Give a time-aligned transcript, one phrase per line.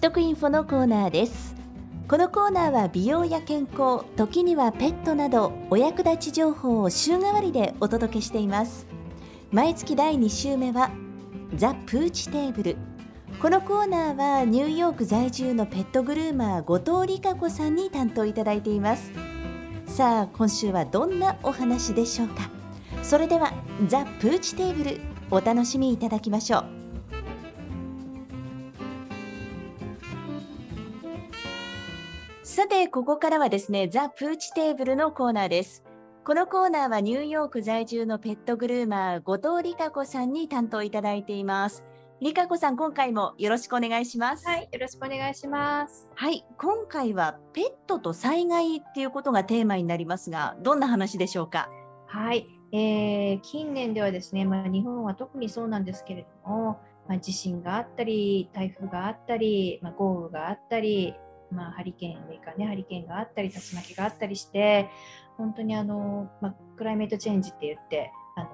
[0.00, 1.54] 知得インフォのコーナーです。
[2.08, 8.86] このコーナーは美容や健康時にはペットなどお役立ち情報を週替わりでお届けしています。
[9.52, 10.90] 毎月第2週目は
[11.54, 12.76] ザ・プーチテーブル。
[13.42, 19.12] このコーナーはニューヨーク在住のペットグルーマー後藤理香子さんに担当いただいています。
[19.84, 22.48] さあ今週はどんなお話でしょうか。
[23.02, 23.52] それでは
[23.86, 24.98] ザ・プーチテーブル
[25.30, 26.79] お楽しみいただきましょう。
[32.60, 35.82] さて、ここからはですね、ザ・プーチテーブルのコーナーです。
[36.26, 41.86] このコーナーはニューヨーク在住のペットグルーマー、後藤理香子さんに担当いただいています。
[42.20, 44.46] 理香子さん、今回もよろしくお願いします。
[44.46, 46.10] はい、よろしくお願いします。
[46.14, 51.70] はい、今回はペットと災害っていうことがテーマになりますが、どんな話でしょうか？
[52.08, 61.14] はい、えー、近年ではですね、まあ、日本は特にそうなんですけれども、まあ、地震があったり、台風があったり、まあ、豪雨があったり、
[61.50, 64.88] まあ、ハリケーン、アメリカね、ハリケーンがあったり、竜巻があったりして、
[65.36, 68.50] 本当にあの、まあ、クライメートチェンジって言って、あの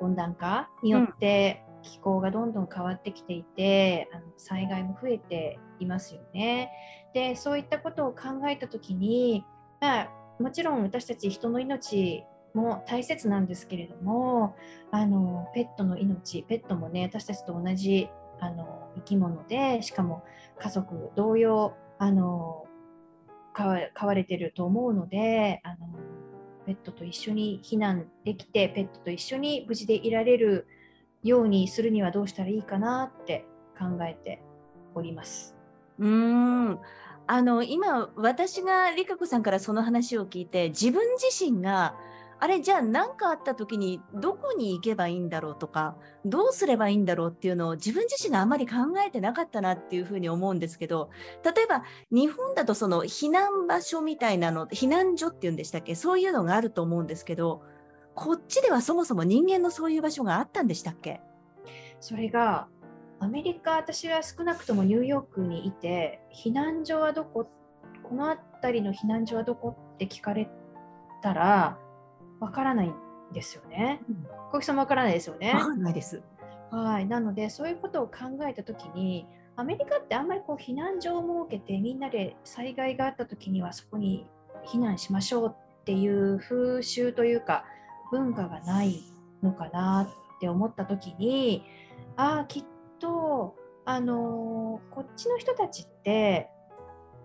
[0.00, 6.70] 温暖化によって気候がどんどん変わってきていて、うん、あの災害も増えていますよね。
[7.14, 9.44] で、そういったことを考えたときに、
[9.80, 14.56] まあ、もちろん私たち人の命も大切なんですけれども
[14.90, 18.08] あのペットの命ペットもね私たちと同じ
[18.40, 20.24] あの生き物でしかも
[20.58, 22.66] 家族同様あの
[23.52, 25.88] 飼われてると思うのであの
[26.66, 30.66] ペットと一緒に避難できてペットと一緒に無事でいられる
[31.22, 33.44] ようにするにはどうしたらいいかなって
[33.78, 34.42] 考えて
[34.94, 35.56] おります。
[35.98, 36.78] うん
[37.26, 41.94] あの今私が理香子さんからその話を聞いて自分自身が
[42.42, 48.76] あれじゃあ何かあった時にどこに行けばいいんだろうとかどうすればいいんだろうっていうのを自分自身があまり考
[49.06, 51.10] えてなかったなっていうふうに思うんですけど
[51.44, 57.62] 例えば日本だとその避難場所みたいなの避難所っていうんでしたっけそういうのがあると思うんですけど
[58.14, 61.20] こっちではそもそも人間のそういう場所があったんでしたっけ？
[62.00, 62.68] それが
[63.20, 67.46] アメリカ私は少なくともニューヨークにいて避難所はどこ
[68.02, 70.48] この辺りの避難所はどこって聞かれ
[71.22, 71.78] たら
[72.40, 72.94] わからないん
[73.32, 74.00] ですよね。
[74.50, 75.52] 小木さんもわからないですよね。
[75.54, 76.22] わからないです。
[76.70, 84.26] はい、なのでそういうことを考えた時にアメリカってあんまりこう避難所を設けてみんなで災害があった時にはそこに
[84.66, 87.64] 避難しましょうっていう風習というか
[88.12, 89.02] 文化がない
[89.42, 91.64] のかなって思った時に
[92.16, 92.64] ああきっ
[93.00, 96.48] とあのー、こっちの人たちって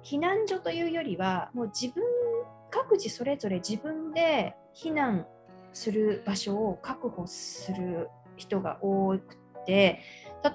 [0.03, 2.03] 避難所というよりはもう自分
[2.75, 5.25] 各自それぞれ自分で避難
[5.72, 10.02] する場所を確保する人が多くて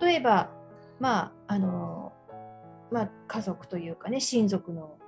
[0.01, 0.51] 例えば、
[0.99, 2.13] まああの
[2.91, 4.99] まあ、家族というかね親族の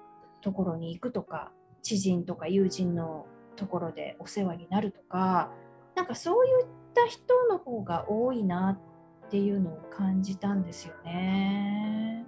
[0.40, 1.52] ところに行くとか
[1.82, 5.50] 知人とか友人のところでお世話になるとか
[5.94, 8.78] なんかそういった人の方が多いな
[9.26, 12.21] っていうのを感じたんですよね。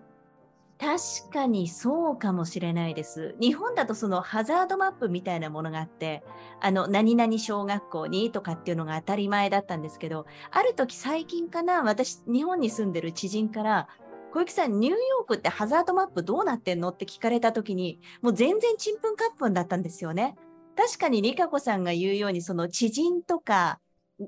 [0.78, 3.36] 確かにそうかもしれないです。
[3.40, 6.24] 日本だとそのハザードマップみたいなものがあって、
[6.60, 13.88] あの何々小学校にとかっていうのが当たり前だったんですけど、ある時最近かな、私、日本に住んでる知人から、
[14.32, 20.34] 小雪さん、ニューヨークってハザードマップどうなってんのって聞かれた時に、もう全然ちんぷんかっぷんだったんですよね。
[20.76, 23.78] 確かに理香子さんが言うように、その知人とか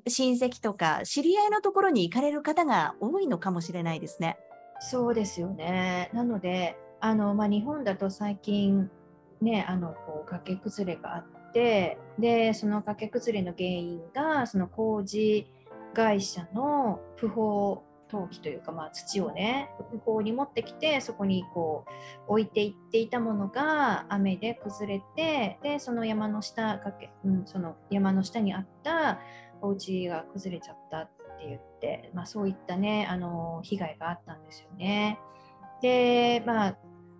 [0.07, 4.39] 親戚とか知り合いのところに行かれる方が多いのかもしれないですね。
[4.81, 6.11] そうですよね。
[6.13, 8.91] なので、あのまあ、日本だと最近、
[9.41, 15.47] ね、あのこう崖崩れがあってでその崖崩れの原因がその工事
[15.95, 21.85] 会社の不法投棄というか、まあ、土をね不法に持ってきてそこにこ
[22.29, 29.19] う置いていっていたものが雨で崩れてでその山の下崖、うん、その山の下にあった
[29.61, 31.09] お家が崩れちゃった
[31.49, 35.19] 言って、まあ、そういったねあの被害があったんですよね。
[35.83, 36.79] でまあ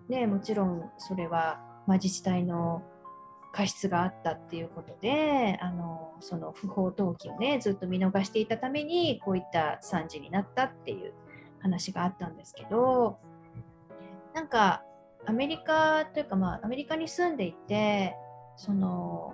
[0.09, 2.83] ねもちろんそれは、まあ、自治体の
[3.51, 11.13] 過失があったっていうことであのその不法投棄をねずっと見逃していたためにこういった惨事になったっていう
[11.59, 13.17] 話があったんですけど
[14.33, 14.83] なんか
[15.25, 18.15] アメリカというかまあアメリカに住んでいて
[18.55, 19.33] その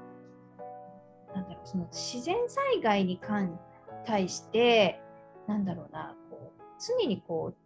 [1.35, 3.59] なんだろうその自然災害に関
[4.05, 4.99] 対して
[5.47, 7.63] なんだろうなこう常にこう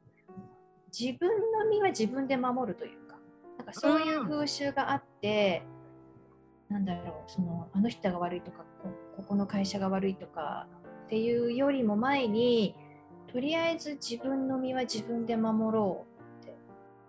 [0.97, 3.17] 自分の身は自分で守るというか
[3.57, 5.63] なんかそういう風習があって、
[6.69, 8.63] うん、なんだろうそのあの人が悪いとか
[9.15, 10.67] ここの会社が悪いとか
[11.05, 12.75] っていうよりも前に
[13.31, 16.05] とりあえず自分の身は自分で守ろ
[16.41, 16.55] うって。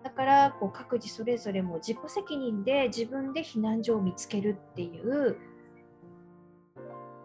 [0.02, 5.36] だからこう各自それぞれも自己責任で自分で避難所を見つけるっていう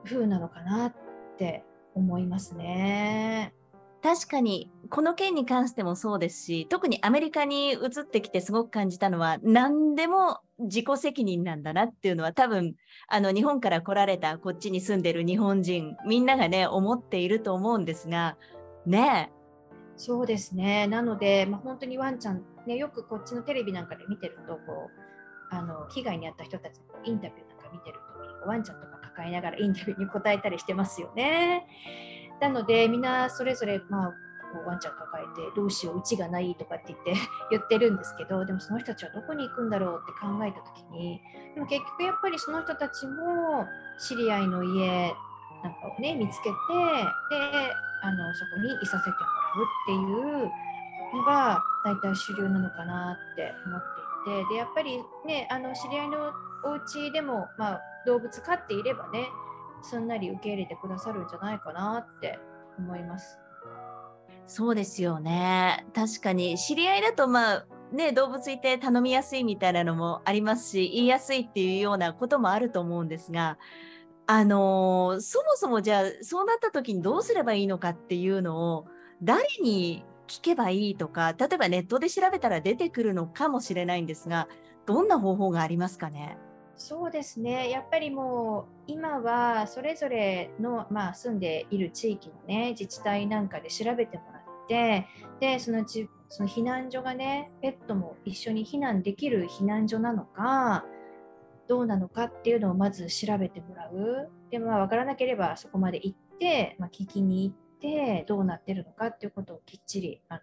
[0.05, 0.93] 風なのかなっ
[1.37, 1.63] て
[1.95, 3.53] 思いますね。
[4.03, 12.75] 確かにこの件に関してもそうですし特にアメリカに移ってきてすごく感じたのは何でも自己責任なんだなっていうのは多分
[13.07, 18.35] あの日本から来られたこっちに住んでる日本人みんながね思っていると思うんですが
[18.85, 19.31] ね
[19.95, 24.59] そうですねなので、まあ、本当にワンちゃん、ね、よくこっちのテレビなんかで見てるとこ
[25.51, 27.99] うあの被害に遭った人たちのインタビューなんか見てる
[28.43, 31.67] とワンちゃんとか抱えながらインタビューに答えたりしてますよね。
[32.41, 34.13] なのでみんなそれぞれ、まあ、
[34.53, 37.13] こうワンちゃん抱えてどうしよううちがないとかって言って
[37.51, 41.21] 言ってるんですけどでもその人たちはどこに行くんだろうって考えた時に
[41.55, 43.67] でも結局やっぱりその人たちも
[43.97, 45.15] 知り合いの家
[45.63, 46.55] なんかをね見つけて
[47.29, 50.51] であのそこにいさせてもらうっていう
[51.17, 53.81] のが大体主流なのかなって思っ
[54.25, 56.33] ていてでやっぱりねあの知り合いの
[56.65, 59.27] お家でも、まあ、動物飼っていればね
[59.81, 62.39] すんなり受け入れてくださるんじゃないかなって
[62.77, 63.37] 思います。
[64.45, 65.85] そうですよね。
[65.93, 73.57] 確かに知り合いだとまあね動物いて頼みやすいみたいなのもありますし言いやすいっていうようなこともあると思うんですが。
[74.25, 78.87] あのー、そもそもじゃあそうなった時にどうすればいいのかっていうのを
[79.21, 84.47] 誰に聞けばいいとか例えばネットで調べたら出てくるのかもしれないんですが
[84.85, 86.37] どんな方法がありますかね？
[86.75, 87.69] そうですね。
[87.69, 95.07] やっぱりもう今はそれぞれの、まあ、住んでいる地域の、ね、自治体なんかで調べてもらって
[95.39, 100.83] でそのちその避難所がねペットも一緒に避難できる避難所なのか
[101.67, 104.29] どうなのかっていうのをまず調べてもらう。
[104.49, 110.41] で、まあ、分からなければそこまで行って、まあ、聞きに行ってどうなってるのかっていうことをきっちりあの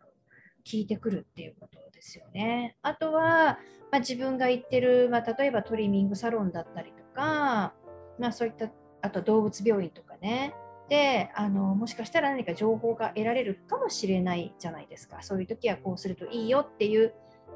[0.71, 2.77] 聞いてくるっていうことですよね。
[2.83, 3.59] あとは、
[3.91, 7.75] まあ、自分が行ってる、まあ、例えばトリミングサロンだったりとか、
[8.19, 8.71] まあ、そういった
[9.03, 10.55] あと動物病院とかね
[10.89, 17.15] であのもしかしたら何か情報が得られるかもしれないじゃないですかそういう時はこうするといいよっていう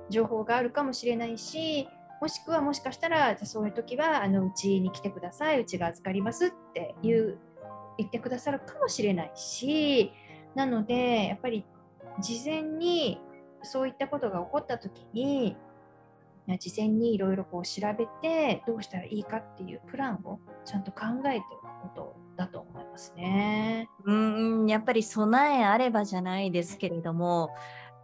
[0.09, 1.89] 情報があるかもしれないし
[2.21, 7.39] もしくはもしかしたらじゃそういう時はあのうちに来てくださいうちが預かりますっていう
[7.99, 10.13] 言ってくださるかもしれないし
[10.55, 11.65] なのでやっぱり
[12.21, 13.21] 事前に
[13.63, 15.57] そういったことが起こった時に
[16.61, 23.89] 事前にいろいろこう調べてどうしたらいいかっていうプランをちゃんと考えておくことだと思いますね。
[24.05, 24.67] うん。
[24.67, 27.51] やっぱり備えあればじゃないですけれども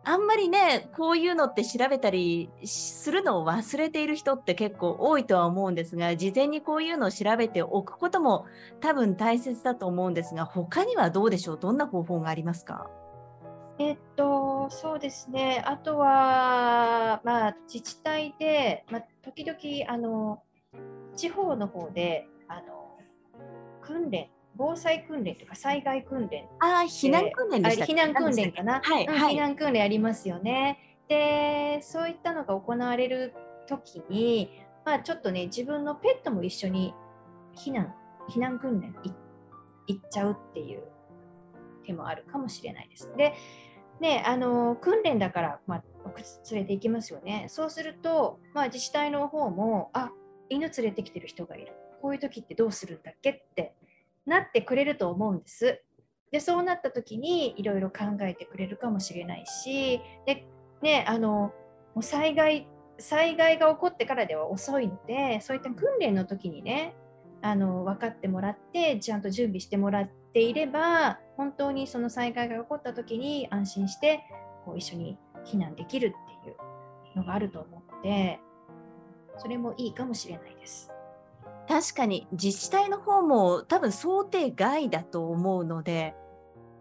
[0.03, 8.47] あんまりねこういうのって調べたりするのを忘れている人って結構多いとは思うんですが事前にこういうのを調べておくことも
[8.81, 11.59] 多分大切だと思うんですが他にはどうでしょう？
[11.61, 12.89] どんな方法がありますか？
[13.81, 15.65] えっと、そうですね。
[15.67, 20.43] あとは、まあ、自治体で、まあ、時々、あの、
[21.17, 22.99] 地方の方で、あの、
[23.81, 26.47] 訓練、防災訓練とか災害訓練。
[26.59, 28.83] ああ、避難訓練でした避難訓練かな？
[28.85, 30.99] はい、はい、避難訓練ありますよね。
[31.09, 33.33] で、そういったのが行われる
[33.67, 34.51] 時に、
[34.85, 36.93] まあ、ちょっとね、自分のペットも一緒に
[37.57, 37.95] 避難、
[38.29, 38.95] 避難訓練
[39.87, 40.83] 行っちゃうっていう
[41.81, 43.11] 手もあるかもしれないです。
[43.17, 43.35] で、
[44.01, 45.83] ね、あの訓練だから、まあ、
[46.51, 47.47] 連れて行きますよね。
[47.49, 50.11] そうすると、まあ、自治体の方も、あ
[50.49, 51.75] 犬連れてきてる人がいる。
[52.03, 53.75] こういう時ってどうするんだっけって
[54.27, 55.83] なってくれると思うんです。
[56.33, 60.47] で、そうなった時にいろいろ考えてくれるかもしれないし、で、
[60.83, 61.53] ね、あの、も
[61.97, 62.67] う災害、
[62.99, 66.95] 災害が起こってからでは遅いので、そういった訓練の時にね、
[67.43, 74.21] あの分かってもらってちゃんと準備してもらっていれば本当にその災害が起こった時に安心して
[74.67, 75.17] こう一緒に
[75.47, 78.39] 避難できるっていうのがあると思って
[79.39, 80.93] それもいいかもしれないです。
[81.67, 86.15] 確かに自治体の方も多分想定外だと思うので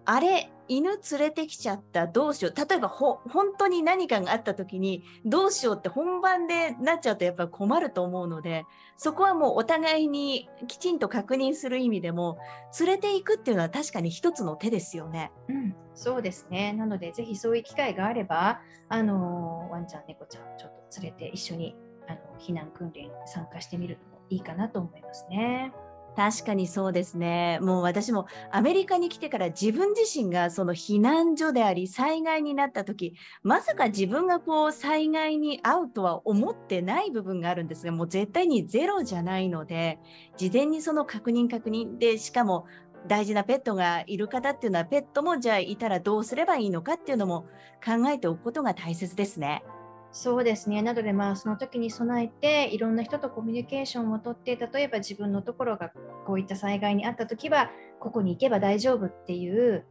[0.03, 12.37] あれ犬連れてきちゃったどうしよう例えばほ本当に何かがあった時にどうしようって本番でなっちゃうとやっぱ困ると思うのでそこはもうお互いにきちんと確認する意味でも
[12.79, 15.31] 連れていくっていうのは確かに一つの手ですよね。
[15.49, 21.75] うん、そうですねなのでぜひそういう機会があればあのワンちゃん猫ちゃんちょっと連れて一緒に
[22.07, 25.73] あの避難訓練に参加してみるのもいいかなと思いますね。
[26.15, 27.59] 確かにそうですね。
[27.61, 39.99] もう私もアメリカに来てから自分自身がその避難所であり災害になった時まさか自分がこう災害に遭うとは思ってない部分があるんですがもう絶対にゼロじゃないので
[40.37, 42.65] 事前にその確認確認でしかも
[43.07, 47.47] 大事なペットがいる方っていうのはペットもじゃあいたらどうすればいいのかっていうのも
[47.83, 49.63] 考えておくことが大切ですね。
[50.11, 50.81] そうですね。
[50.81, 55.91] なので、まあ、その時に備えて、いろんな人とコミュニケーションをとって、例えば自分のところが
[56.25, 59.85] こういった災害にあった時は、ここに行けば大丈夫っていう、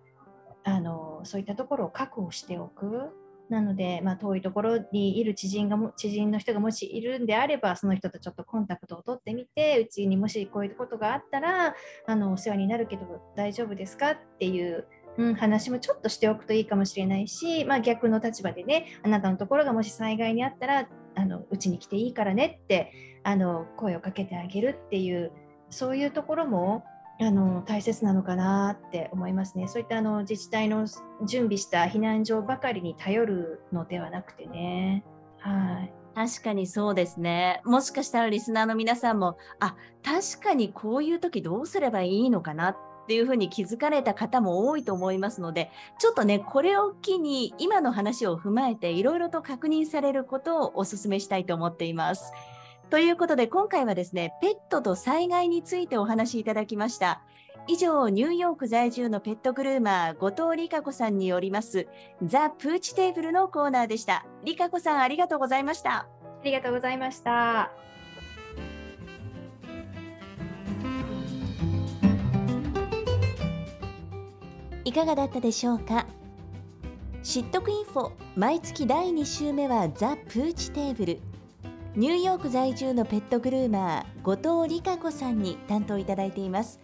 [0.64, 3.10] あのそういったところを確保しておく。
[3.48, 11.74] なので、まあ、遠いところにいる知人がも知人の人がもしいるんであれば、その人とちょっとコンタクトを取ってみて、うちにもしこういうことがあったら、
[12.06, 13.06] あのお世話になるけど
[13.36, 14.86] 大丈夫ですかっていう
[15.18, 22.92] うん、話もちょっとしておくといいかもしれないし、まあ、逆の立場でねあなたのところがもし災害にあったらあのうちに来ていいからねって
[23.24, 25.32] あの声をかけてあげるっていう
[25.70, 26.84] そういうところも
[27.20, 29.66] あの大切なのかなって思いますね。
[29.66, 30.86] そういったあの自治体の
[31.26, 35.04] 準備した避難所ばかりに頼るのではなくてね。
[35.40, 35.92] はい。
[36.14, 37.60] 確かにそうですね。
[37.64, 42.76] もしかしたらリスナーの皆さんも、あ、確かにこういう時どうすればいいのかなっ
[43.08, 52.34] っていうふうに気づかれた方も多いと思いますので、ちょっとね、これを機に今の話を踏まえていろいろと確認されることをお勧めしたいと思っています。
[52.90, 57.22] ということで、今回はですね、ペットと災害についてお話しいただきました。
[57.66, 61.88] 以上、ニューヨーク在住のペットグルーマー、後藤理香子さんによります、
[62.22, 64.26] ザ・プーチテーブルのコーナーでした。
[64.44, 66.00] 理香子さん、ありがとうございました。
[66.00, 66.08] あ
[66.44, 67.72] りがとうございました。
[74.88, 76.06] いかがだったでしょうか？
[77.22, 78.10] 知っとくインフォ。
[78.36, 81.20] 毎月第2週目はザ・プーチテーブル
[81.94, 86.80] ニューヨーク在住のペットグルーマー後藤理香子さんに担当いただいています。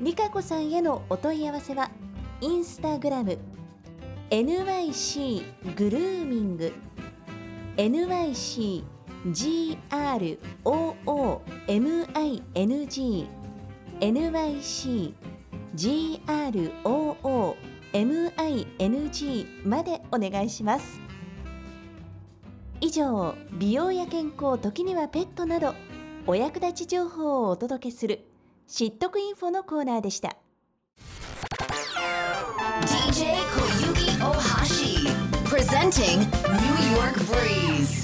[0.00, 1.90] 理香子さんへのお問い合わせは
[2.40, 3.36] インスタグラム。
[4.30, 5.42] NYC
[5.76, 6.72] グルーミング。
[7.76, 8.82] NYC
[9.26, 10.38] GROOMING
[14.00, 15.12] NYC
[15.74, 16.76] GROOMING
[19.66, 21.00] までお願いします。
[22.80, 25.74] 以上美容や健康時にはペットなど
[26.26, 28.24] お役立ち情報をお届けする
[28.68, 30.36] 知っとくインフォのコーナーでした。
[32.82, 35.08] DJ 小雪 Ohashi
[35.44, 37.97] Presenting New York Breeze.